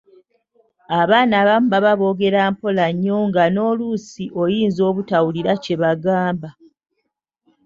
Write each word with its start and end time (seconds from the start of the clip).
Abaana 0.99 1.33
abamu 1.41 1.67
baba 1.73 1.93
boogera 1.99 2.41
mpola 2.53 2.85
nnyo 2.93 3.17
nga 3.27 3.43
n’oluusi 3.53 4.23
oyinza 4.41 4.81
obutawulira 4.89 5.53
kye 5.63 5.75
bagamba. 5.81 6.49